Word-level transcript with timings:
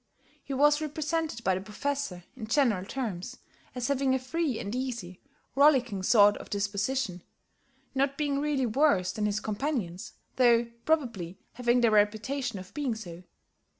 He 0.43 0.55
was 0.55 0.81
represented 0.81 1.43
by 1.43 1.53
the 1.53 1.61
Professor, 1.61 2.23
in 2.35 2.47
general 2.47 2.85
terms, 2.87 3.37
as 3.75 3.87
having 3.87 4.15
a 4.15 4.17
free 4.17 4.57
and 4.57 4.73
easy, 4.73 5.21
rollicking 5.55 6.01
sort 6.01 6.37
of 6.37 6.49
disposition 6.49 7.21
not 7.93 8.17
being 8.17 8.39
really 8.39 8.65
worse 8.65 9.11
than 9.11 9.27
his 9.27 9.39
companions, 9.39 10.13
though 10.37 10.65
probably 10.85 11.37
having 11.53 11.81
the 11.81 11.91
reputation 11.91 12.57
of 12.57 12.73
being 12.73 12.95
so. 12.95 13.21